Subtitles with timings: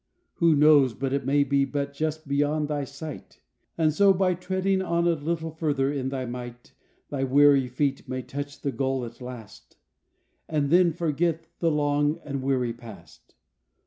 [0.37, 3.39] Who knows but it may be but just beyond thy sight,
[3.77, 6.73] And so by treading on a little further in thy might,
[7.09, 9.77] Thy weary feet may touch the goal at last,
[10.49, 13.35] And then forget the long and weary past.